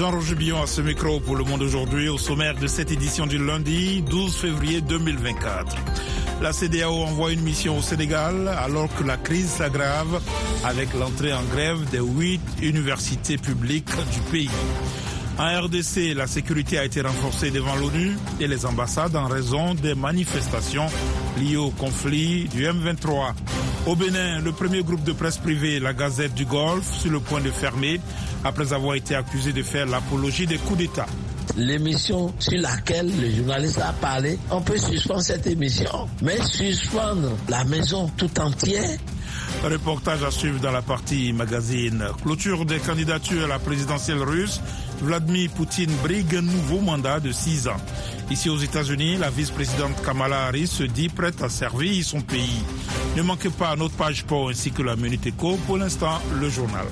[0.00, 3.36] Jean-Roger Billon à ce micro pour Le Monde aujourd'hui au sommaire de cette édition du
[3.36, 5.76] lundi 12 février 2024.
[6.40, 10.22] La CDAO envoie une mission au Sénégal alors que la crise s'aggrave
[10.64, 14.48] avec l'entrée en grève des huit universités publiques du pays.
[15.38, 19.94] En RDC, la sécurité a été renforcée devant l'ONU et les ambassades en raison des
[19.94, 20.86] manifestations
[21.38, 23.34] liées au conflit du M23.
[23.86, 27.40] Au Bénin, le premier groupe de presse privée, la Gazette du Golfe, sur le point
[27.40, 28.00] de fermer
[28.44, 31.06] après avoir été accusé de faire l'apologie des coups d'État
[31.56, 37.64] l'émission sur laquelle le journaliste a parlé, on peut suspendre cette émission, mais suspendre la
[37.64, 38.98] maison tout entière,
[39.62, 42.02] Reportage à suivre dans la partie magazine.
[42.22, 44.60] Clôture des candidatures à la présidentielle russe.
[45.02, 47.76] Vladimir Poutine brigue un nouveau mandat de six ans.
[48.30, 52.62] Ici aux États-Unis, la vice-présidente Kamala Harris se dit prête à servir son pays.
[53.16, 55.58] Ne manquez pas notre page sport ainsi que la Minute Éco.
[55.66, 56.86] Pour l'instant, le journal.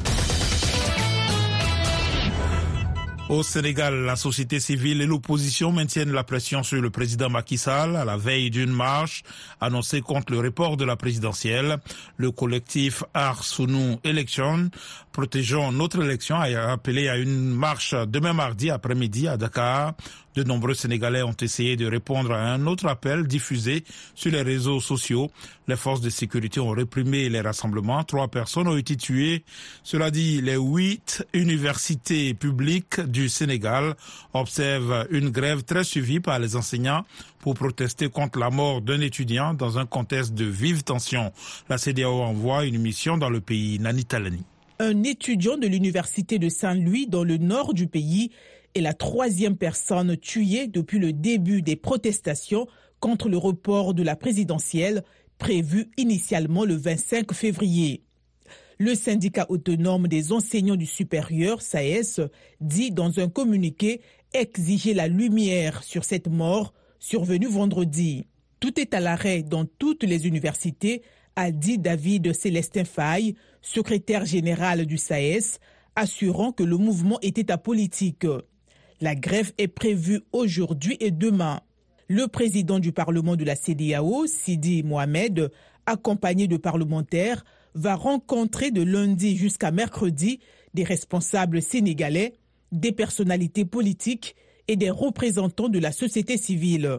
[3.29, 7.95] Au Sénégal, la société civile et l'opposition maintiennent la pression sur le président Macky Sall
[7.95, 9.23] à la veille d'une marche
[9.61, 11.77] annoncée contre le report de la présidentielle.
[12.17, 14.71] Le collectif Arsounou Election,
[15.13, 19.93] protégeant notre élection, a appelé à une marche demain mardi après-midi à Dakar
[20.39, 23.83] de nombreux Sénégalais ont essayé de répondre à un autre appel diffusé
[24.15, 25.31] sur les réseaux sociaux.
[25.67, 28.05] Les forces de sécurité ont réprimé les rassemblements.
[28.05, 29.45] Trois personnes ont été tuées.
[29.83, 33.95] Cela dit, les huit universités publiques du Sénégal
[34.33, 37.05] observent une grève très suivie par les enseignants
[37.41, 41.33] pour protester contre la mort d'un étudiant dans un contexte de vive tension.
[41.69, 43.79] La CDAO envoie une mission dans le pays.
[43.81, 44.45] Nani Talani.
[44.79, 48.31] Un étudiant de l'université de Saint-Louis dans le nord du pays
[48.81, 52.67] la troisième personne tuée depuis le début des protestations
[53.01, 55.05] contre le report de la présidentielle
[55.39, 58.03] prévu initialement le 25 février.
[58.79, 62.29] Le syndicat autonome des enseignants du supérieur, SAES,
[62.61, 64.01] dit dans un communiqué
[64.33, 68.27] exiger la lumière sur cette mort survenue vendredi.
[68.61, 71.03] Tout est à l'arrêt dans toutes les universités,
[71.37, 75.59] a dit David Célestin Faye, secrétaire général du SAES,
[75.95, 78.27] assurant que le mouvement était apolitique.
[79.01, 81.61] La grève est prévue aujourd'hui et demain.
[82.09, 85.53] Le président du Parlement de la CDAO, Sidi Mohamed,
[85.87, 87.45] accompagné de parlementaires,
[87.75, 90.41] va rencontrer de lundi jusqu'à mercredi
[90.75, 92.35] des responsables sénégalais,
[92.73, 94.35] des personnalités politiques
[94.67, 96.99] et des représentants de la société civile.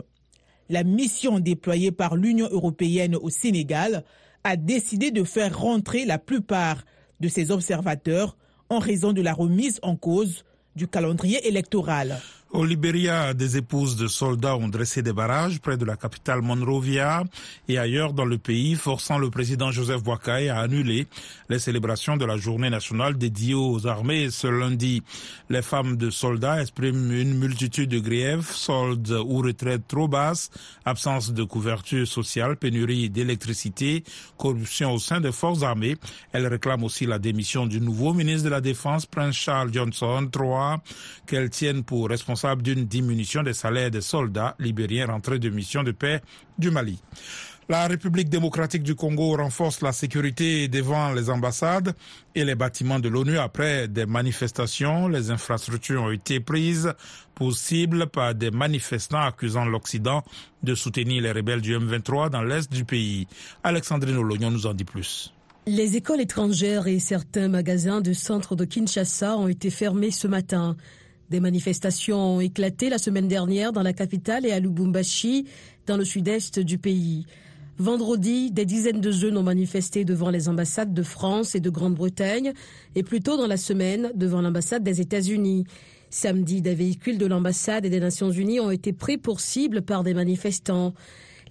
[0.69, 4.05] La mission déployée par l'Union européenne au Sénégal
[4.45, 6.85] a décidé de faire rentrer la plupart
[7.19, 8.37] de ses observateurs
[8.69, 10.45] en raison de la remise en cause
[10.79, 12.19] du calendrier électoral.
[12.51, 17.23] Au Libéria, des épouses de soldats ont dressé des barrages près de la capitale Monrovia
[17.67, 21.05] et ailleurs dans le pays, forçant le président Joseph Boakai à annuler
[21.47, 25.03] les célébrations de la journée nationale dédiée aux armées ce lundi.
[25.51, 30.49] Les femmes de soldats expriment une multitude de griefs, soldes ou retraites trop basses,
[30.85, 34.03] absence de couverture sociale, pénurie d'électricité,
[34.39, 35.97] corruption au sein des forces armées.
[36.31, 40.79] Elles réclament aussi la démission du nouveau ministre de la Défense, Prince Charles Johnson, III,
[41.27, 45.91] qu'elles tiennent pour responsable d'une diminution des salaires des soldats libériens rentrés de mission de
[45.91, 46.21] paix
[46.57, 46.99] du Mali.
[47.69, 51.93] La République démocratique du Congo renforce la sécurité devant les ambassades
[52.33, 55.07] et les bâtiments de l'ONU après des manifestations.
[55.07, 56.91] Les infrastructures ont été prises
[57.35, 60.23] pour cible par des manifestants accusant l'Occident
[60.63, 63.27] de soutenir les rebelles du M23 dans l'est du pays.
[63.63, 65.31] Alexandrine Olognon nous en dit plus.
[65.67, 70.75] Les écoles étrangères et certains magasins de centre de Kinshasa ont été fermés ce matin.
[71.29, 75.45] Des manifestations ont éclaté la semaine dernière dans la capitale et à Lubumbashi,
[75.85, 77.27] dans le sud-est du pays.
[77.77, 82.53] Vendredi, des dizaines de jeunes ont manifesté devant les ambassades de France et de Grande-Bretagne
[82.95, 85.65] et plus tôt dans la semaine devant l'ambassade des États-Unis.
[86.09, 90.03] Samedi, des véhicules de l'ambassade et des Nations Unies ont été pris pour cible par
[90.03, 90.95] des manifestants.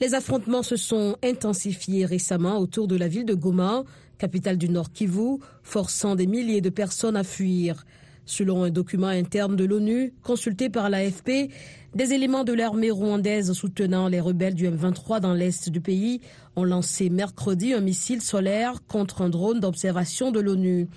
[0.00, 3.84] Les affrontements se sont intensifiés récemment autour de la ville de Goma,
[4.18, 7.84] capitale du Nord Kivu, forçant des milliers de personnes à fuir.
[8.28, 11.50] Selon un document interne de l'ONU consulté par l'AFP,
[11.94, 16.20] des éléments de l'armée rwandaise soutenant les rebelles du M23 dans l'est du pays
[16.54, 20.88] ont lancé mercredi un missile solaire contre un drone d'observation de l'ONU.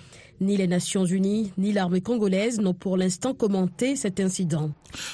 [0.42, 4.72] Ni les Nations Unies ni l'armée congolaise n'ont pour l'instant commenté cet incident.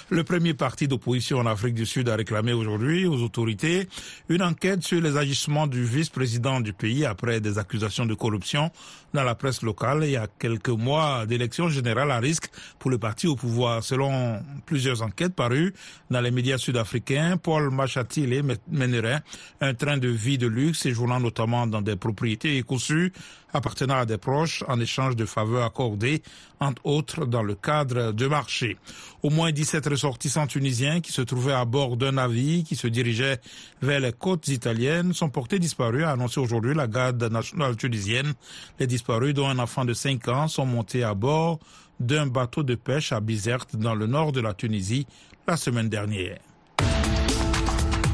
[0.08, 3.88] Le premier parti d'opposition en Afrique du Sud a réclamé aujourd'hui aux autorités
[4.30, 8.70] une enquête sur les agissements du vice-président du pays après des accusations de corruption
[9.14, 12.98] dans la presse locale il y a quelques mois d'élections générales à risque pour le
[12.98, 13.82] parti au pouvoir.
[13.84, 15.74] Selon plusieurs enquêtes parues
[16.10, 19.20] dans les médias sud-africains, Paul Machatile mènerait
[19.60, 23.12] un train de vie de luxe séjournant notamment dans des propriétés écossues
[23.52, 26.22] appartenant à des proches en échange de faveur accordée,
[26.60, 28.76] entre autres dans le cadre de marché.
[29.22, 33.38] Au moins 17 ressortissants tunisiens qui se trouvaient à bord d'un navire qui se dirigeait
[33.82, 38.34] vers les côtes italiennes sont portés disparus, a annoncé aujourd'hui la garde nationale tunisienne.
[38.78, 41.58] Les disparus, dont un enfant de 5 ans, sont montés à bord
[42.00, 45.06] d'un bateau de pêche à Bizerte dans le nord de la Tunisie
[45.46, 46.38] la semaine dernière.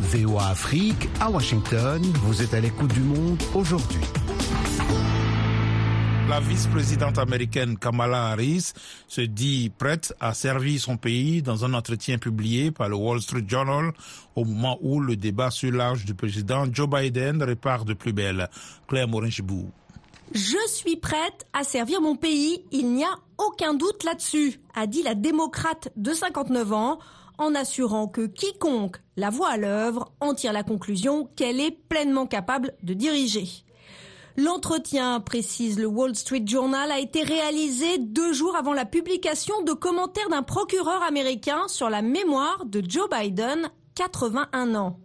[0.03, 4.01] VOA Afrique à Washington, vous êtes à l'écoute du monde aujourd'hui.
[6.29, 8.73] La vice-présidente américaine Kamala Harris
[9.09, 13.45] se dit prête à servir son pays dans un entretien publié par le Wall Street
[13.47, 13.93] Journal
[14.35, 18.49] au moment où le débat sur l'âge du président Joe Biden repart de plus belle.
[18.89, 19.71] Claire Morin-Chibou.
[20.33, 25.03] Je suis prête à servir mon pays, il n'y a aucun doute là-dessus, a dit
[25.03, 26.99] la démocrate de 59 ans
[27.37, 32.27] en assurant que quiconque la voit à l'œuvre en tire la conclusion qu'elle est pleinement
[32.27, 33.47] capable de diriger.
[34.37, 39.73] L'entretien, précise le Wall Street Journal, a été réalisé deux jours avant la publication de
[39.73, 44.99] commentaires d'un procureur américain sur la mémoire de Joe Biden, 81 ans.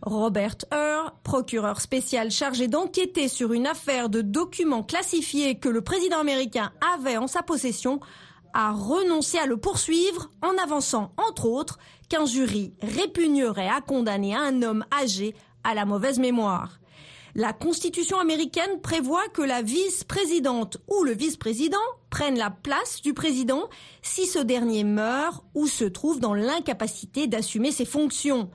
[0.00, 6.20] Robert Hur, procureur spécial chargé d'enquêter sur une affaire de documents classifiés que le président
[6.20, 8.00] américain avait en sa possession,
[8.54, 11.78] a renoncé à le poursuivre en avançant, entre autres,
[12.08, 15.34] qu'un jury répugnerait à condamner un homme âgé
[15.64, 16.78] à la mauvaise mémoire.
[17.36, 21.76] La Constitution américaine prévoit que la vice-présidente ou le vice-président
[22.08, 23.68] prennent la place du président
[24.02, 28.50] si ce dernier meurt ou se trouve dans l'incapacité d'assumer ses fonctions.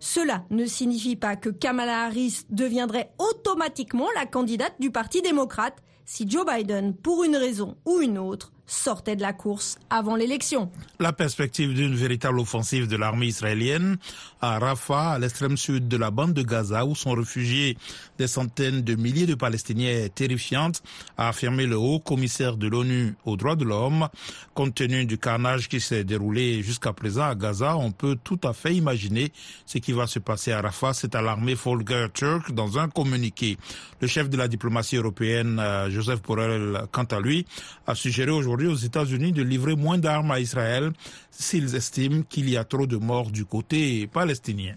[0.00, 5.76] Cela ne signifie pas que Kamala Harris deviendrait automatiquement la candidate du Parti démocrate
[6.06, 10.70] si Joe Biden, pour une raison ou une autre, sortait de la course avant l'élection.
[10.98, 13.98] La perspective d'une véritable offensive de l'armée israélienne
[14.40, 17.76] à Rafah, à l'extrême sud de la bande de Gaza, où sont réfugiés
[18.18, 20.82] des centaines de milliers de Palestiniens, est terrifiante,
[21.16, 24.08] a affirmé le haut commissaire de l'ONU aux droits de l'homme.
[24.54, 28.52] Compte tenu du carnage qui s'est déroulé jusqu'à présent à Gaza, on peut tout à
[28.52, 29.32] fait imaginer
[29.66, 30.94] ce qui va se passer à Rafah.
[30.94, 33.58] C'est à l'armée Volker Turk dans un communiqué.
[34.00, 37.46] Le chef de la diplomatie européenne, euh, Joseph Borrell, quant à lui,
[37.86, 40.92] a suggéré aujourd'hui aux États-Unis de livrer moins d'armes à Israël
[41.30, 44.76] s'ils estiment qu'il y a trop de morts du côté palestinien.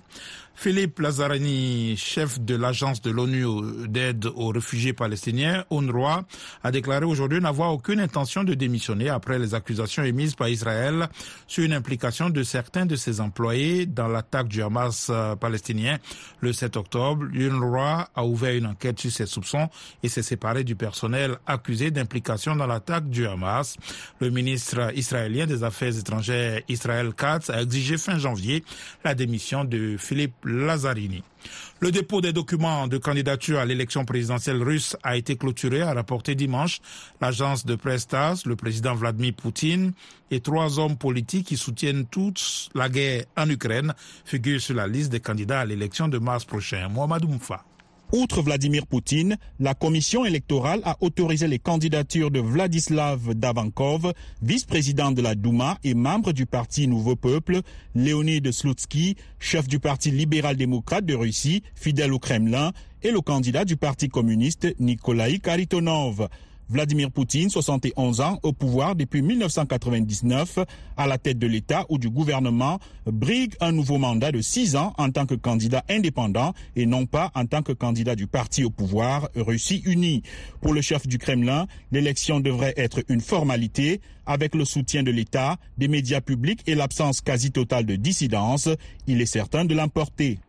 [0.55, 3.45] Philippe Lazzarini, chef de l'agence de l'ONU
[3.87, 6.25] d'aide aux réfugiés palestiniens, UNRWA,
[6.63, 11.07] a déclaré aujourd'hui n'avoir aucune intention de démissionner après les accusations émises par Israël
[11.45, 15.97] sur une implication de certains de ses employés dans l'attaque du Hamas euh, palestinien
[16.39, 17.25] le 7 octobre.
[17.33, 19.69] UNRWA a ouvert une enquête sur ces soupçons
[20.03, 23.75] et s'est séparé du personnel accusé d'implication dans l'attaque du Hamas.
[24.19, 28.63] Le ministre israélien des Affaires étrangères Israël Katz a exigé fin janvier
[29.03, 35.17] la démission de Philippe Le dépôt des documents de candidature à l'élection présidentielle russe a
[35.17, 36.81] été clôturé, a rapporté dimanche
[37.19, 38.07] l'agence de presse
[38.45, 39.93] le président Vladimir Poutine
[40.29, 43.93] et trois hommes politiques qui soutiennent toute la guerre en Ukraine
[44.23, 46.89] figurent sur la liste des candidats à l'élection de mars prochain.
[46.89, 47.63] Mohamed Oumfa.
[48.15, 55.21] Outre Vladimir Poutine, la commission électorale a autorisé les candidatures de Vladislav Davankov, vice-président de
[55.21, 57.59] la Douma et membre du parti Nouveau Peuple,
[57.93, 62.71] Leonid Slutsky, chef du parti libéral-démocrate de Russie, fidèle au Kremlin,
[63.03, 66.29] et le candidat du parti communiste Nikolai Karitonov.
[66.69, 70.59] Vladimir Poutine, 71 ans, au pouvoir depuis 1999,
[70.97, 74.93] à la tête de l'État ou du gouvernement, brigue un nouveau mandat de 6 ans
[74.97, 78.69] en tant que candidat indépendant et non pas en tant que candidat du parti au
[78.69, 80.23] pouvoir Russie unie.
[80.61, 85.57] Pour le chef du Kremlin, l'élection devrait être une formalité avec le soutien de l'État,
[85.77, 88.69] des médias publics et l'absence quasi totale de dissidence.
[89.07, 90.39] Il est certain de l'emporter.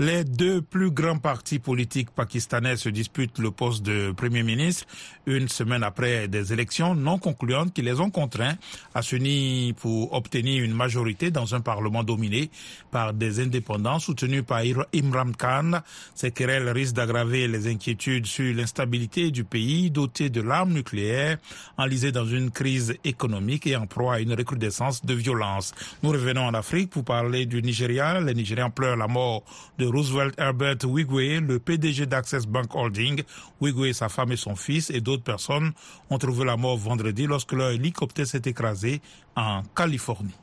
[0.00, 4.86] Les deux plus grands partis politiques pakistanais se disputent le poste de Premier ministre
[5.24, 8.56] une semaine après des élections non concluantes qui les ont contraints
[8.92, 12.50] à s'unir pour obtenir une majorité dans un parlement dominé
[12.90, 15.80] par des indépendants soutenus par Imran Khan.
[16.16, 21.38] Ces querelles risquent d'aggraver les inquiétudes sur l'instabilité du pays doté de l'arme nucléaire,
[21.78, 25.72] enlisé dans une crise économique et en proie à une recrudescence de violence.
[26.02, 28.20] Nous revenons en Afrique pour parler du Nigeria.
[28.20, 29.44] Les Nigérians pleurent la mort
[29.78, 33.22] de Roosevelt Herbert Wigwe, le PDG d'Access Bank Holding.
[33.60, 35.72] Wigwe, sa femme et son fils et d'autres personnes
[36.10, 39.00] ont trouvé la mort vendredi lorsque leur hélicoptère s'est écrasé
[39.36, 40.34] en Californie.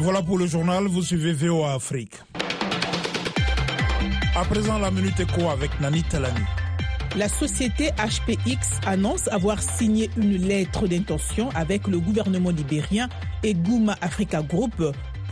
[0.00, 2.14] Voilà pour le journal, vous suivez VOA Afrique.
[4.34, 6.40] À présent, la minute écho avec Nani Talani.
[7.14, 13.10] La société HPX annonce avoir signé une lettre d'intention avec le gouvernement libérien
[13.42, 14.82] et Gouma Africa Group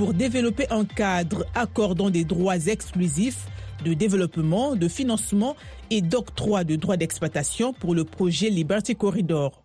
[0.01, 3.47] pour développer un cadre accordant des droits exclusifs
[3.85, 5.57] de développement, de financement
[5.91, 9.63] et d'octroi de droits d'exploitation pour le projet Liberty Corridor.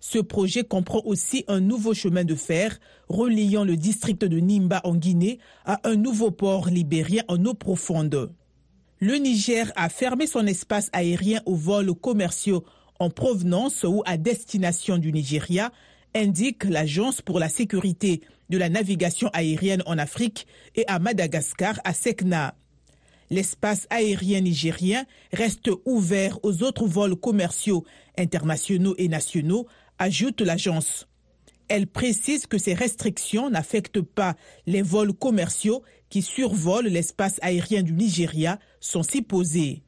[0.00, 2.78] Ce projet comprend aussi un nouveau chemin de fer
[3.08, 8.34] reliant le district de Nimba en Guinée à un nouveau port libérien en eau profonde.
[9.00, 12.66] Le Niger a fermé son espace aérien aux vols commerciaux
[13.00, 15.72] en provenance ou à destination du Nigeria,
[16.14, 21.92] indique l'Agence pour la sécurité de la navigation aérienne en Afrique et à Madagascar à
[21.92, 22.54] Sekna.
[23.30, 27.84] L'espace aérien nigérien reste ouvert aux autres vols commerciaux
[28.18, 29.66] internationaux et nationaux,
[29.98, 31.08] ajoute l'agence.
[31.68, 37.92] Elle précise que ces restrictions n'affectent pas les vols commerciaux qui survolent l'espace aérien du
[37.92, 39.82] Nigeria, sont si posés.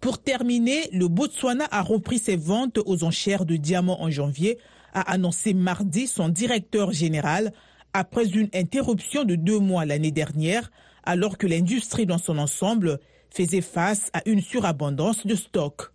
[0.00, 4.58] Pour terminer, le Botswana a repris ses ventes aux enchères de diamants en janvier,
[4.92, 7.52] a annoncé mardi son directeur général
[7.92, 10.70] après une interruption de deux mois l'année dernière,
[11.04, 15.90] alors que l'industrie dans son ensemble faisait face à une surabondance de stocks.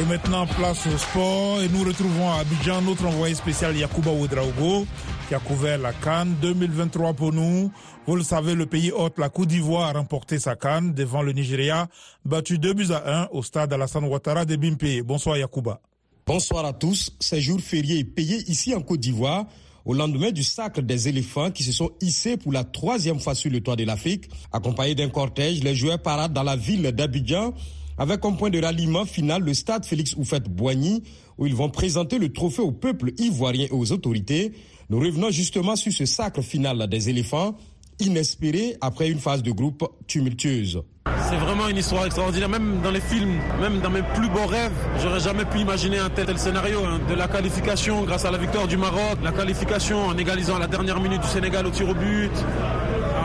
[0.00, 1.60] Et maintenant, place au sport.
[1.60, 4.86] Et nous retrouvons à Abidjan notre envoyé spécial Yakuba Ouedraogo
[5.28, 7.70] qui a couvert la Cannes 2023 pour nous.
[8.06, 11.32] Vous le savez, le pays hôte, la Côte d'Ivoire, a remporté sa Cannes devant le
[11.32, 11.86] Nigeria,
[12.24, 15.02] battu 2 buts à 1 au stade Alassane Ouattara de Bimpe.
[15.04, 15.82] Bonsoir Yakuba.
[16.26, 17.14] Bonsoir à tous.
[17.20, 19.44] Ces jours fériés payés ici en Côte d'Ivoire
[19.84, 23.50] au lendemain du sacre des éléphants qui se sont hissés pour la troisième fois sur
[23.50, 24.30] le toit de l'Afrique.
[24.50, 27.52] Accompagnés d'un cortège, les joueurs paradent dans la ville d'Abidjan
[27.98, 31.02] avec comme point de ralliement final le stade Félix Oufette-Boigny
[31.38, 34.52] où ils vont présenter le trophée au peuple ivoirien et aux autorités.
[34.90, 37.56] Nous revenons justement sur ce sacre final des éléphants,
[38.00, 40.82] inespéré après une phase de groupe tumultueuse.
[41.28, 44.72] C'est vraiment une histoire extraordinaire, même dans les films, même dans mes plus beaux rêves,
[45.02, 46.80] j'aurais jamais pu imaginer un tel, scénario.
[46.84, 47.00] Hein.
[47.08, 50.66] De la qualification grâce à la victoire du Maroc, la qualification en égalisant à la
[50.66, 52.32] dernière minute du Sénégal au tir au but.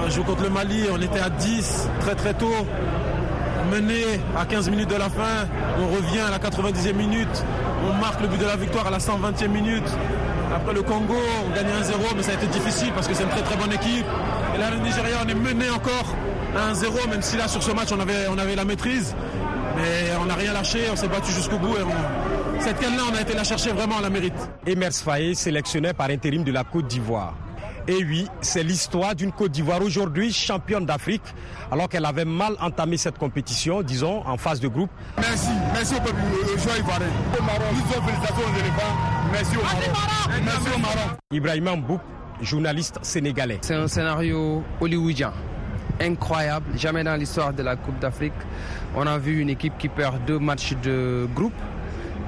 [0.06, 2.52] Un jour contre le Mali, on était à 10 très très tôt
[3.74, 4.04] mené
[4.38, 5.48] à 15 minutes de la fin,
[5.80, 7.44] on revient à la 90e minute,
[7.90, 9.90] on marque le but de la victoire à la 120e minute.
[10.56, 11.16] Après le Congo,
[11.46, 13.74] on gagne 1-0, mais ça a été difficile parce que c'est une très très bonne
[13.74, 14.06] équipe.
[14.56, 16.16] Et là, le Nigeria, on est mené encore
[16.56, 19.16] à 1-0, même si là, sur ce match, on avait, on avait la maîtrise.
[19.76, 21.76] Mais on n'a rien lâché, on s'est battu jusqu'au bout.
[21.76, 24.36] Et Cette canne-là, on a été la chercher vraiment à la mérite.
[24.68, 27.34] Emers Faye, sélectionné par intérim de la Côte d'Ivoire.
[27.88, 31.24] Et oui, c'est l'histoire d'une Côte d'Ivoire aujourd'hui championne d'Afrique,
[31.70, 34.90] alors qu'elle avait mal entamé cette compétition, disons, en phase de groupe.
[35.18, 36.16] Merci, merci au peuple,
[36.80, 37.08] ivoirien.
[37.38, 38.96] Au Maroc, félicitations aux éléphants.
[39.34, 40.42] Merci au Maroc.
[40.46, 41.18] Merci au Maroc.
[41.32, 42.00] Ibrahim Mboup,
[42.42, 43.60] journaliste sénégalais.
[43.62, 45.34] C'est un scénario hollywoodien
[46.00, 46.66] incroyable.
[46.78, 48.34] Jamais dans l'histoire de la Coupe d'Afrique,
[48.96, 51.54] on a vu une équipe qui perd deux matchs de groupe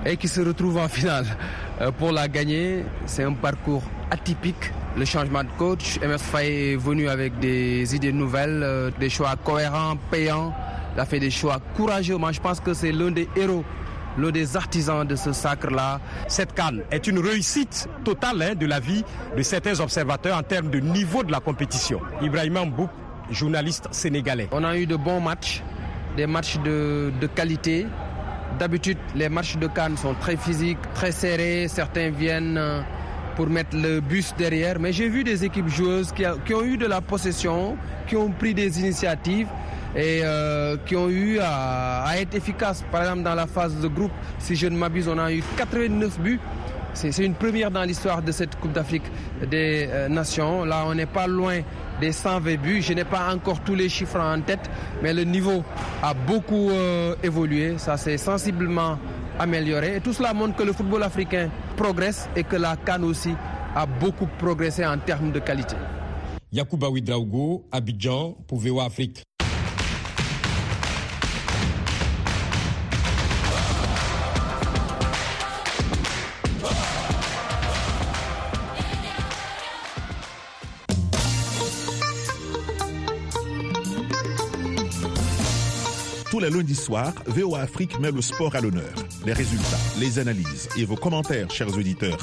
[0.05, 1.25] et qui se retrouve en finale.
[1.97, 5.99] Pour la gagner, c'est un parcours atypique le changement de coach.
[6.01, 10.53] MS Faye est venu avec des idées nouvelles, des choix cohérents, payants.
[10.95, 12.15] Il a fait des choix courageux.
[12.17, 13.65] Moi, je pense que c'est l'un des héros,
[14.17, 15.99] l'un des artisans de ce sacre-là.
[16.27, 19.03] Cette canne est une réussite totale hein, de la vie
[19.35, 21.99] de certains observateurs en termes de niveau de la compétition.
[22.21, 22.89] Ibrahim Mboup,
[23.29, 24.47] journaliste sénégalais.
[24.51, 25.61] On a eu de bons matchs,
[26.15, 27.87] des matchs de qualité.
[28.59, 31.67] D'habitude, les matchs de Cannes sont très physiques, très serrés.
[31.67, 32.59] Certains viennent
[33.35, 34.79] pour mettre le bus derrière.
[34.79, 38.53] Mais j'ai vu des équipes joueuses qui, ont eu de la possession, qui ont pris
[38.53, 39.47] des initiatives
[39.95, 42.83] et euh, qui ont eu à, être efficaces.
[42.91, 46.19] Par exemple, dans la phase de groupe, si je ne m'abuse, on a eu 89
[46.19, 46.39] buts.
[46.95, 49.03] C'est une première dans l'histoire de cette Coupe d'Afrique
[49.51, 50.63] des euh, Nations.
[50.63, 51.59] Là, on n'est pas loin
[51.99, 52.81] des 120 buts.
[52.81, 54.69] Je n'ai pas encore tous les chiffres en tête,
[55.03, 55.61] mais le niveau
[56.01, 57.77] a beaucoup euh, évolué.
[57.77, 58.97] Ça s'est sensiblement
[59.37, 59.97] amélioré.
[59.97, 63.33] Et tout cela montre que le football africain progresse et que la Cannes aussi
[63.75, 65.75] a beaucoup progressé en termes de qualité.
[66.53, 69.21] Yacouba Ouidraogo, Abidjan, pour VOA Afrique.
[86.35, 88.93] Tous les lundis soirs, VOA Afrique met le sport à l'honneur.
[89.25, 92.17] Les résultats, les analyses et vos commentaires, chers auditeurs.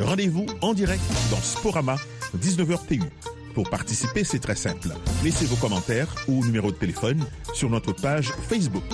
[0.00, 1.96] Rendez-vous en direct dans Sporama,
[2.38, 3.02] 19h TU.
[3.52, 4.88] Pour participer, c'est très simple.
[5.22, 7.22] Laissez vos commentaires ou numéro de téléphone
[7.52, 8.84] sur notre page Facebook.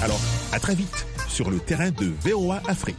[0.00, 0.20] Alors,
[0.52, 2.98] à très vite sur le terrain de VOA Afrique.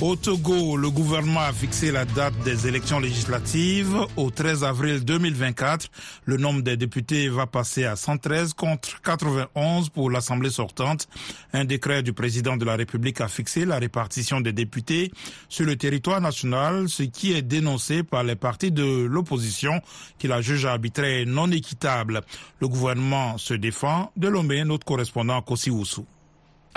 [0.00, 5.88] Au Togo, le gouvernement a fixé la date des élections législatives au 13 avril 2024.
[6.24, 11.08] Le nombre des députés va passer à 113 contre 91 pour l'Assemblée sortante.
[11.52, 15.12] Un décret du président de la République a fixé la répartition des députés
[15.48, 19.80] sur le territoire national, ce qui est dénoncé par les partis de l'opposition
[20.18, 22.22] qui la jugent arbitraire non équitable.
[22.60, 24.10] Le gouvernement se défend.
[24.16, 26.04] De Lomé, notre correspondant Kossi Oussou.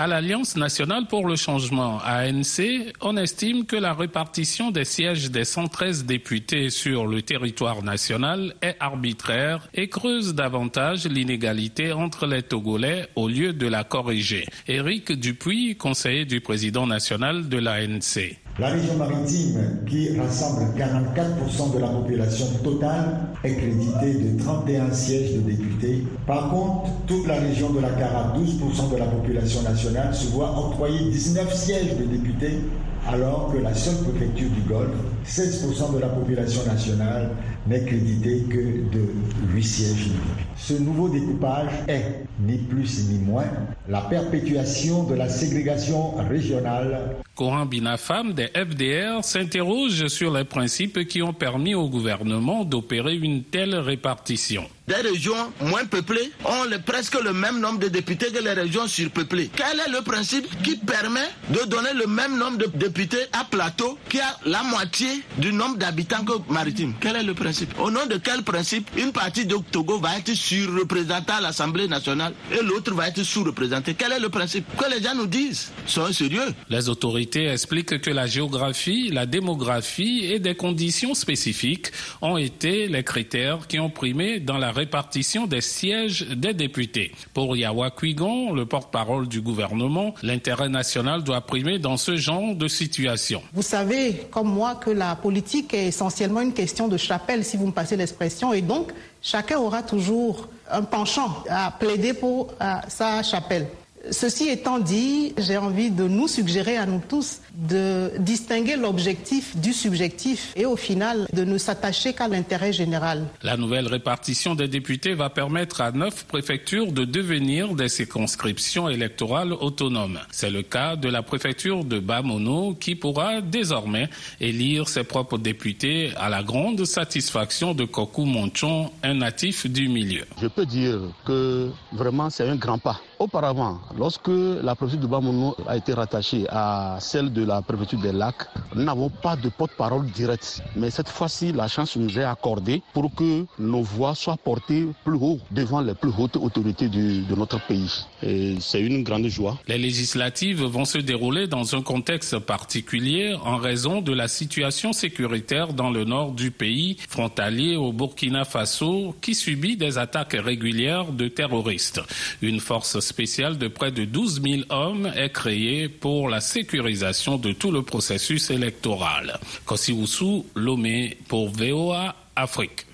[0.00, 5.42] À l'Alliance nationale pour le changement, ANC, on estime que la répartition des sièges des
[5.42, 13.08] 113 députés sur le territoire national est arbitraire et creuse davantage l'inégalité entre les Togolais
[13.16, 14.46] au lieu de la corriger.
[14.68, 18.38] Éric Dupuis, conseiller du président national de l'ANC.
[18.58, 25.34] La région maritime, qui rassemble 44% de la population totale, est créditée de 31 sièges
[25.34, 26.04] de députés.
[26.26, 30.50] Par contre, toute la région de la Cara, 12% de la population nationale, se voit
[30.58, 32.58] octroyer 19 sièges de députés
[33.06, 34.90] alors que la seule préfecture du Golfe,
[35.24, 37.30] 16% de la population nationale,
[37.68, 38.56] n'est créditée que
[38.90, 39.08] de
[39.54, 40.10] 8 sièges.
[40.56, 43.46] Ce nouveau découpage est, ni plus ni moins,
[43.88, 47.16] la perpétuation de la ségrégation régionale.
[47.34, 53.44] Coran Binafam des FDR s'interroge sur les principes qui ont permis au gouvernement d'opérer une
[53.44, 58.52] telle répartition des régions moins peuplées ont presque le même nombre de députés que les
[58.54, 59.50] régions surpeuplées.
[59.54, 63.98] Quel est le principe qui permet de donner le même nombre de députés à Plateau
[64.08, 66.94] qui a la moitié du nombre d'habitants que Maritime?
[67.00, 67.57] Quel est le principe?
[67.78, 72.32] Au nom de quel principe une partie de Togo va être surreprésentée à l'Assemblée nationale
[72.52, 73.94] et l'autre va être sous-représentée?
[73.94, 74.64] Quel est le principe?
[74.76, 75.70] Que les gens nous disent.
[75.86, 76.54] Soyons sérieux.
[76.68, 81.90] Les autorités expliquent que la géographie, la démographie et des conditions spécifiques
[82.22, 87.12] ont été les critères qui ont primé dans la répartition des sièges des députés.
[87.34, 92.68] Pour Yawa Kuigon, le porte-parole du gouvernement, l'intérêt national doit primer dans ce genre de
[92.68, 93.42] situation.
[93.52, 97.66] Vous savez, comme moi, que la politique est essentiellement une question de chapelle, si vous
[97.66, 102.54] me passez l'expression, et donc chacun aura toujours un penchant à plaider pour
[102.88, 103.66] sa chapelle.
[104.10, 109.72] Ceci étant dit, j'ai envie de nous suggérer à nous tous de distinguer l'objectif du
[109.72, 113.26] subjectif et au final de ne s'attacher qu'à l'intérêt général.
[113.42, 119.52] La nouvelle répartition des députés va permettre à neuf préfectures de devenir des circonscriptions électorales
[119.52, 120.20] autonomes.
[120.30, 124.08] C'est le cas de la préfecture de Bamono qui pourra désormais
[124.40, 130.24] élire ses propres députés à la grande satisfaction de Koku Monchon, un natif du milieu.
[130.40, 133.00] Je peux dire que vraiment c'est un grand pas.
[133.20, 138.12] Auparavant, lorsque la préfecture de Bamono a été rattachée à celle de la préfecture des
[138.12, 140.62] lacs, nous n'avons pas de porte-parole direct.
[140.76, 145.16] Mais cette fois-ci, la chance nous est accordée pour que nos voix soient portées plus
[145.20, 148.06] haut devant les plus hautes autorités de notre pays.
[148.22, 149.58] Et c'est une grande joie.
[149.66, 155.72] Les législatives vont se dérouler dans un contexte particulier en raison de la situation sécuritaire
[155.72, 161.26] dans le nord du pays, frontalier au Burkina Faso, qui subit des attaques régulières de
[161.26, 162.00] terroristes.
[162.42, 167.52] Une force spéciale de près de 12 000 hommes est créée pour la sécurisation de
[167.52, 169.38] tout le processus électoral.
[169.64, 172.86] Kosiwusu Lomé pour VOA Afrique.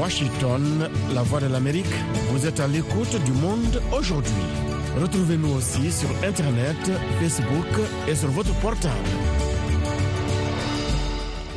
[0.00, 1.94] Washington, la voix de l'Amérique,
[2.30, 4.46] vous êtes à l'écoute du monde aujourd'hui.
[5.00, 6.76] Retrouvez-nous aussi sur Internet,
[7.20, 7.66] Facebook
[8.06, 8.94] et sur votre portable.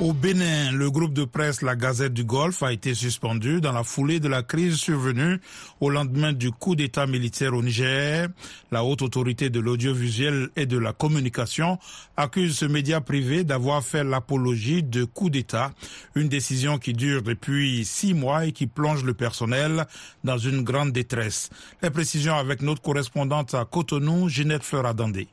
[0.01, 3.83] Au Bénin, le groupe de presse La Gazette du Golfe a été suspendu dans la
[3.83, 5.39] foulée de la crise survenue
[5.79, 8.27] au lendemain du coup d'État militaire au Niger.
[8.71, 11.77] La haute autorité de l'audiovisuel et de la communication
[12.17, 15.71] accuse ce média privé d'avoir fait l'apologie de coup d'État,
[16.15, 19.85] une décision qui dure depuis six mois et qui plonge le personnel
[20.23, 21.51] dans une grande détresse.
[21.83, 25.27] Les précisions avec notre correspondante à Cotonou, Ginette Fleur-Adandé.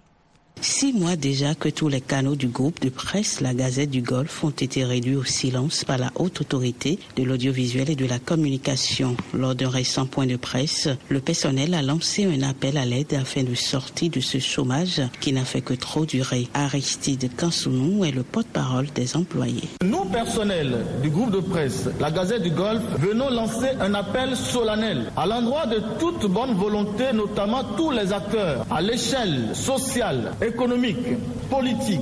[0.61, 4.43] Six mois déjà que tous les canaux du groupe de presse La Gazette du Golfe
[4.43, 9.17] ont été réduits au silence par la haute autorité de l'audiovisuel et de la communication.
[9.35, 13.45] Lors d'un récent point de presse, le personnel a lancé un appel à l'aide afin
[13.45, 16.49] de sortir de ce chômage qui n'a fait que trop durer.
[16.55, 19.69] Aristide Kansounou est le porte-parole des employés.
[19.85, 25.13] Nous, personnel du groupe de presse La Gazette du Golfe, venons lancer un appel solennel
[25.17, 31.17] à l'endroit de toute bonne volonté, notamment tous les acteurs à l'échelle sociale et économiques,
[31.51, 32.01] politiques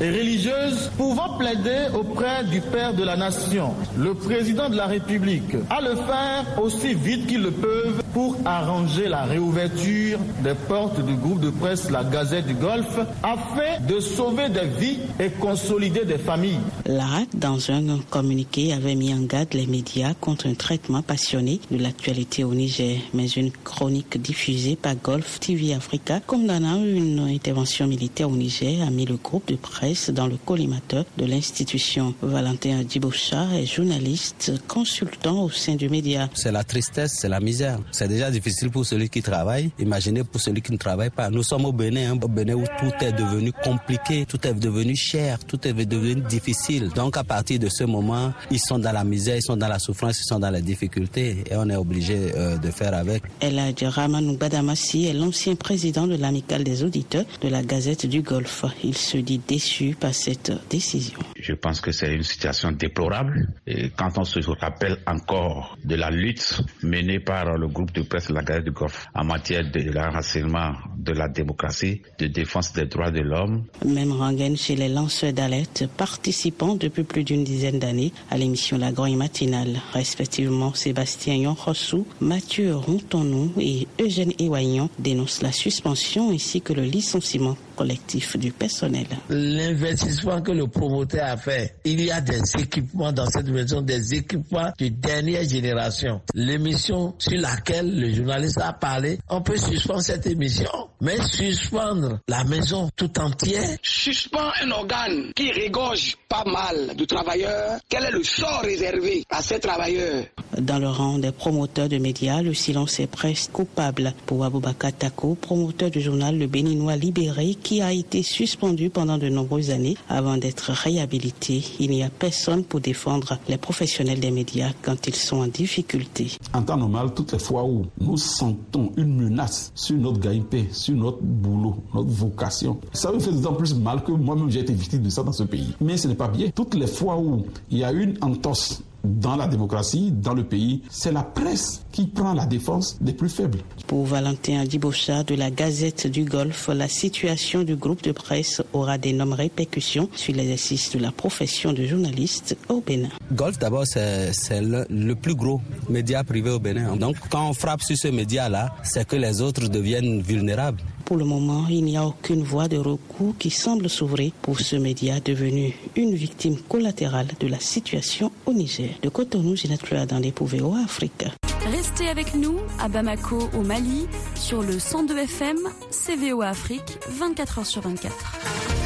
[0.00, 5.54] et religieuses pouvant plaider auprès du Père de la Nation, le président de la République,
[5.70, 11.14] à le faire aussi vite qu'ils le peuvent pour arranger la réouverture des portes du
[11.14, 16.18] groupe de presse La Gazette du Golfe afin de sauver des vies et consolider des
[16.18, 16.60] familles.
[16.90, 21.76] L'ARAC, dans un communiqué, avait mis en garde les médias contre un traitement passionné de
[21.76, 28.30] l'actualité au Niger, mais une chronique diffusée par Golf TV Africa condamnant une intervention militaire
[28.30, 32.14] au Niger a mis le groupe de presse dans le collimateur de l'institution.
[32.22, 36.30] Valentin Diboucha est journaliste, consultant au sein du média.
[36.32, 37.80] C'est la tristesse, c'est la misère.
[37.92, 39.72] C'est déjà difficile pour celui qui travaille.
[39.78, 41.28] Imaginez pour celui qui ne travaille pas.
[41.28, 44.96] Nous sommes au Bénin, hein, au Bénin où tout est devenu compliqué, tout est devenu
[44.96, 46.77] cher, tout est devenu difficile.
[46.94, 49.78] Donc à partir de ce moment, ils sont dans la misère, ils sont dans la
[49.78, 53.22] souffrance, ils sont dans les difficultés et on est obligé euh, de faire avec.
[53.40, 58.64] Eladj Ramanou Badamassi est l'ancien président de l'amicale des auditeurs de la Gazette du Golfe.
[58.84, 61.18] Il se dit déçu par cette décision.
[61.48, 63.48] Je pense que c'est une situation déplorable.
[63.66, 68.28] Et quand on se rappelle encore de la lutte menée par le groupe de presse
[68.28, 73.10] la Gazette du Golfe en matière de l'enracinement de la démocratie, de défense des droits
[73.10, 73.64] de l'homme.
[73.82, 78.92] Même rengaine chez les lanceurs d'alerte participant depuis plus d'une dizaine d'années à l'émission La
[78.92, 86.74] Grogne Matinale, respectivement Sébastien Yonrossou, Mathieu Rontonou et Eugène Ewaignon dénoncent la suspension ainsi que
[86.74, 89.06] le licenciement collectif du personnel.
[89.30, 94.14] L'investissement que le promoteur a fait, il y a des équipements dans cette maison, des
[94.14, 96.20] équipements de dernière génération.
[96.34, 100.68] L'émission sur laquelle le journaliste a parlé, on peut suspendre cette émission,
[101.00, 103.76] mais suspendre la maison tout entière.
[103.82, 107.78] Suspend un organe qui régorge pas mal de travailleurs.
[107.88, 110.24] Quel est le sort réservé à ces travailleurs?
[110.58, 115.36] Dans le rang des promoteurs de médias, le silence est presque coupable pour Aboubakar Tako,
[115.36, 120.38] promoteur du journal Le Béninois Libéré, qui a été suspendu pendant de nombreuses années avant
[120.38, 121.62] d'être réhabilité.
[121.78, 126.30] Il n'y a personne pour défendre les professionnels des médias quand ils sont en difficulté.
[126.54, 130.94] En temps normal, toutes les fois où nous sentons une menace sur notre gagne-pain, sur
[130.94, 135.02] notre boulot, notre vocation, ça me fait d'autant plus mal que moi-même j'ai été victime
[135.02, 135.74] de ça dans ce pays.
[135.78, 136.48] Mais ce n'est pas bien.
[136.54, 140.82] Toutes les fois où il y a une entorse dans la démocratie, dans le pays,
[140.90, 143.58] c'est la presse qui prend la défense des plus faibles.
[143.86, 148.98] Pour Valentin Dibocha de la Gazette du Golfe, la situation du groupe de presse aura
[148.98, 153.08] d'énormes répercussions sur l'exercice de la profession de journaliste au Bénin.
[153.32, 156.96] Golf, d'abord, c'est le, le, plus gros média privé au Bénin.
[156.96, 160.82] Donc, quand on frappe sur ce média-là, c'est que les autres deviennent vulnérables.
[161.08, 164.76] Pour le moment, il n'y a aucune voie de recours qui semble s'ouvrir pour ce
[164.76, 168.90] média devenu une victime collatérale de la situation au Niger.
[169.00, 171.24] De Cotonou, Ginette Fleur dans les POVO Afrique.
[171.72, 175.56] Restez avec nous à Bamako, au Mali, sur le 102 FM,
[175.90, 178.77] CVO Afrique, 24h sur 24.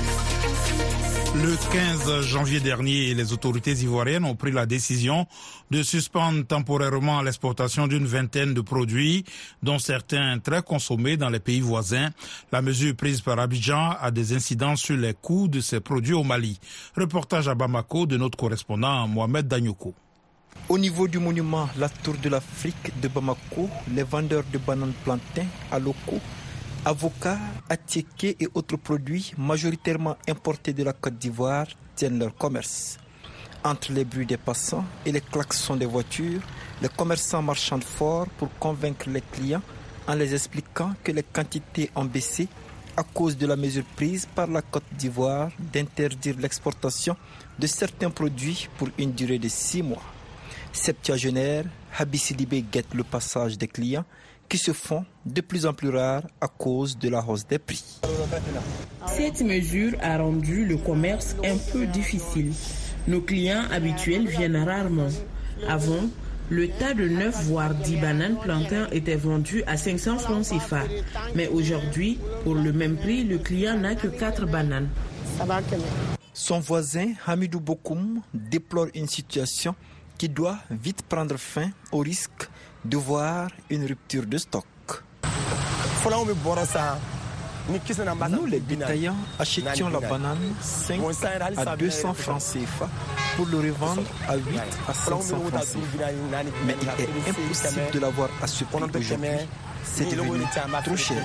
[1.34, 5.26] Le 15 janvier dernier, les autorités ivoiriennes ont pris la décision
[5.70, 9.24] de suspendre temporairement l'exportation d'une vingtaine de produits,
[9.62, 12.10] dont certains très consommés dans les pays voisins.
[12.52, 16.22] La mesure prise par Abidjan a des incidences sur les coûts de ces produits au
[16.22, 16.60] Mali.
[16.98, 19.94] Reportage à Bamako de notre correspondant Mohamed Danyoko.
[20.68, 25.46] Au niveau du monument La Tour de l'Afrique de Bamako, les vendeurs de bananes plantains
[25.70, 26.20] à locaux
[26.84, 32.98] avocats, attiéqués et autres produits majoritairement importés de la Côte d'Ivoire tiennent leur commerce.
[33.64, 36.40] Entre les bruits des passants et les klaxons des voitures,
[36.80, 39.62] les commerçants marchandent fort pour convaincre les clients
[40.08, 42.48] en les expliquant que les quantités ont baissé
[42.96, 47.16] à cause de la mesure prise par la Côte d'Ivoire d'interdire l'exportation
[47.58, 50.02] de certains produits pour une durée de six mois.
[50.72, 51.64] Septiagénaire,
[51.96, 54.04] Habissidibé guette le passage des clients
[54.48, 58.00] qui se font de plus en plus rares à cause de la hausse des prix.
[59.07, 62.52] Cette mesure a rendu le commerce un peu difficile.
[63.09, 65.09] Nos clients habituels viennent rarement.
[65.68, 66.09] Avant,
[66.50, 70.83] le tas de 9 voire 10 bananes plantains était vendu à 500 francs CFA.
[71.35, 74.88] Mais aujourd'hui, pour le même prix, le client n'a que 4 bananes.
[76.35, 79.74] Son voisin, Hamidou Bokoum, déplore une situation
[80.18, 82.48] qui doit vite prendre fin au risque
[82.84, 84.64] de voir une rupture de stock.
[88.30, 91.00] Nous, les détaillants, achetions la banane 5
[91.56, 92.88] à 200 francs CFA
[93.36, 95.78] pour le revendre à 8 à 500 francs CFA.
[96.66, 99.26] Mais il est impossible de l'avoir à ce prix aujourd'hui.
[99.84, 100.44] C'est devenu
[100.84, 101.22] trop cher.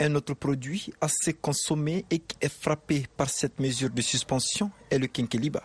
[0.00, 4.98] Un autre produit assez consommé et qui est frappé par cette mesure de suspension est
[4.98, 5.62] le kinkeliba.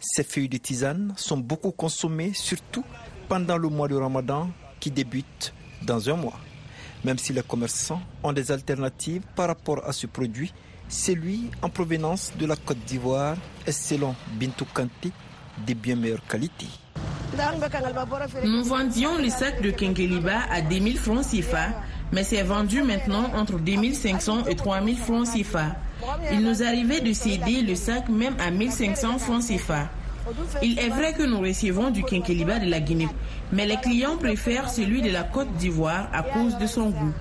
[0.00, 2.84] Ces feuilles de tisane sont beaucoup consommées, surtout
[3.28, 4.48] pendant le mois de Ramadan
[4.80, 6.40] qui débute dans un mois.
[7.04, 10.52] Même si les commerçants ont des alternatives par rapport à ce produit,
[10.88, 13.36] celui en provenance de la Côte d'Ivoire
[13.66, 15.12] est selon Bintou Kanté
[15.66, 16.66] de bien meilleure qualité.
[18.44, 21.68] Nous vendions le sac de Kenkeliba à 2000 francs CFA,
[22.10, 25.76] mais c'est vendu maintenant entre 2500 et 3000 francs CFA.
[26.32, 29.88] Il nous arrivait de céder le sac même à 1500 francs CFA.
[30.62, 33.08] Il est vrai que nous recevons du Kenkeliba de la Guinée,
[33.52, 37.12] mais les clients préfèrent celui de la Côte d'Ivoire à cause de son goût.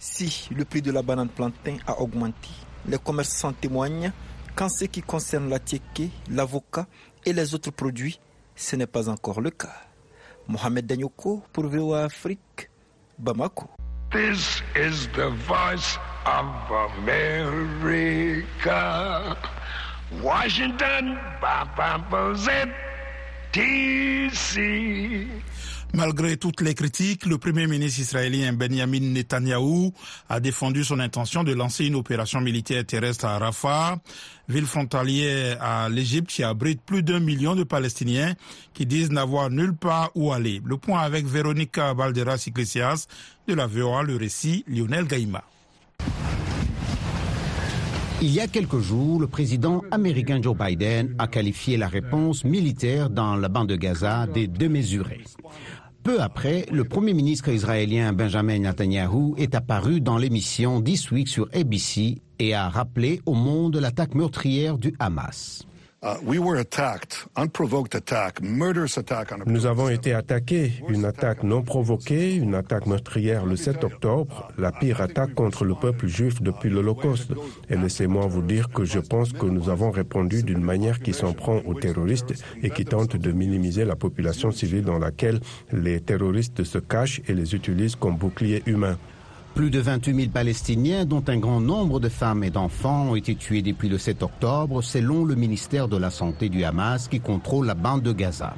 [0.00, 2.50] Si le prix de la banane plantain a augmenté,
[2.86, 4.12] les commerçants témoignent
[4.54, 6.86] qu'en ce qui concerne la tieke, l'avocat
[7.24, 8.20] et les autres produits,
[8.54, 9.74] ce n'est pas encore le cas.
[10.48, 12.68] Mohamed Danyoko pour VOA Afrique,
[13.18, 13.68] Bamako.
[14.10, 18.38] This is the voice of America.
[20.22, 21.18] Washington.
[25.94, 29.92] Malgré toutes les critiques, le premier ministre israélien Benjamin Netanyahou
[30.28, 33.98] a défendu son intention de lancer une opération militaire terrestre à Rafah,
[34.48, 38.34] ville frontalière à l'Égypte qui abrite plus d'un million de Palestiniens
[38.74, 40.60] qui disent n'avoir nulle part où aller.
[40.64, 43.06] Le point avec Véronica Valderas Iglesias
[43.46, 45.42] de la VOA, le récit Lionel Gaïma.
[48.20, 53.10] Il y a quelques jours, le président américain Joe Biden a qualifié la réponse militaire
[53.10, 55.22] dans la bande de Gaza de démesurée.
[56.02, 61.48] Peu après, le premier ministre israélien Benjamin Netanyahu est apparu dans l'émission This Week sur
[61.54, 65.64] ABC et a rappelé au monde l'attaque meurtrière du Hamas.
[69.46, 74.70] Nous avons été attaqués, une attaque non provoquée, une attaque meurtrière le 7 octobre, la
[74.70, 77.32] pire attaque contre le peuple juif depuis l'Holocauste.
[77.68, 81.32] Et laissez-moi vous dire que je pense que nous avons répondu d'une manière qui s'en
[81.32, 82.32] prend aux terroristes
[82.62, 85.40] et qui tente de minimiser la population civile dans laquelle
[85.72, 88.98] les terroristes se cachent et les utilisent comme boucliers humains.
[89.58, 93.34] Plus de 28 000 Palestiniens, dont un grand nombre de femmes et d'enfants, ont été
[93.34, 97.66] tués depuis le 7 octobre, selon le ministère de la Santé du Hamas qui contrôle
[97.66, 98.54] la bande de Gaza.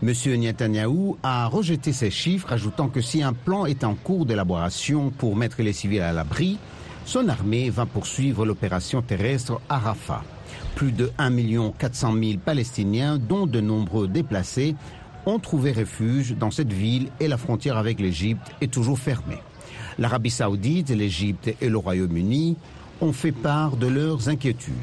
[0.00, 0.12] M.
[0.38, 5.34] Netanyahou a rejeté ces chiffres, ajoutant que si un plan est en cours d'élaboration pour
[5.34, 6.56] mettre les civils à l'abri,
[7.04, 10.22] son armée va poursuivre l'opération terrestre à Rafah.
[10.76, 11.32] Plus de 1
[11.76, 14.76] 400 000 Palestiniens, dont de nombreux déplacés,
[15.26, 19.40] ont trouvé refuge dans cette ville et la frontière avec l'Égypte est toujours fermée.
[19.98, 22.56] L'Arabie saoudite, l'Égypte et le Royaume-Uni
[23.00, 24.74] ont fait part de leurs inquiétudes.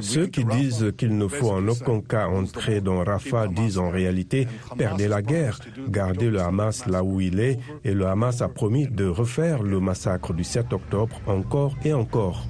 [0.00, 4.48] Ceux qui disent qu'il ne faut en aucun cas entrer dans Rafah disent en réalité
[4.76, 8.88] perdez la guerre, gardez le Hamas là où il est et le Hamas a promis
[8.88, 12.46] de refaire le massacre du 7 octobre encore et encore.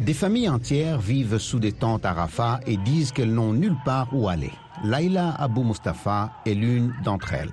[0.00, 4.08] Des familles entières vivent sous des tentes à Rafah et disent qu'elles n'ont nulle part
[4.12, 4.52] où aller.
[4.82, 7.52] Laila Abou Mustafa est l'une d'entre elles.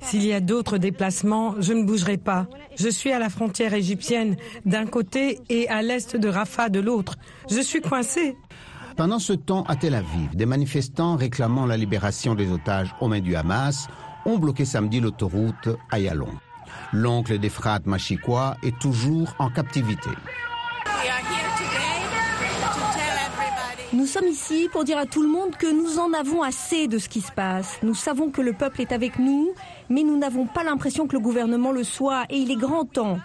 [0.00, 2.46] S'il y a d'autres déplacements, je ne bougerai pas.
[2.76, 7.16] Je suis à la frontière égyptienne d'un côté et à l'est de Rafah de l'autre.
[7.50, 8.36] Je suis coincé.
[8.96, 13.20] Pendant ce temps, à Tel Aviv, des manifestants réclamant la libération des otages aux mains
[13.20, 13.88] du Hamas
[14.26, 16.28] ont bloqué samedi l'autoroute Ayalon.
[16.92, 20.10] L'oncle d'Efrat Machikwa est toujours en captivité.
[23.92, 26.98] Nous sommes ici pour dire à tout le monde que nous en avons assez de
[26.98, 27.80] ce qui se passe.
[27.82, 29.50] Nous savons que le peuple est avec nous,
[29.88, 33.18] mais nous n'avons pas l'impression que le gouvernement le soit, et il est grand temps.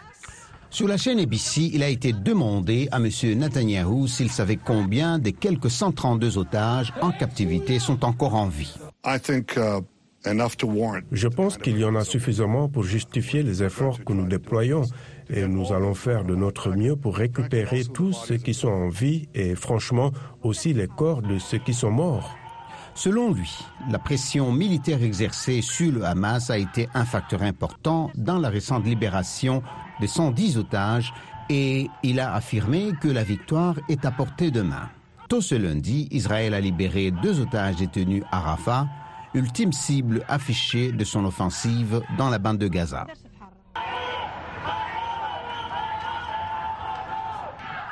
[0.71, 3.09] Sur la chaîne ABC, il a été demandé à M.
[3.37, 8.73] Netanyahou s'il savait combien des quelques 132 otages en captivité sont encore en vie.
[11.11, 14.81] Je pense qu'il y en a suffisamment pour justifier les efforts que nous déployons
[15.29, 19.27] et nous allons faire de notre mieux pour récupérer tous ceux qui sont en vie
[19.33, 20.11] et franchement
[20.43, 22.35] aussi les corps de ceux qui sont morts.
[22.93, 23.51] Selon lui,
[23.89, 28.85] la pression militaire exercée sur le Hamas a été un facteur important dans la récente
[28.85, 29.61] libération
[29.99, 31.13] de 110 otages
[31.49, 34.89] et il a affirmé que la victoire est à portée de main.
[35.27, 38.87] Tôt ce lundi, Israël a libéré deux otages détenus à Rafah,
[39.33, 43.07] ultime cible affichée de son offensive dans la bande de Gaza.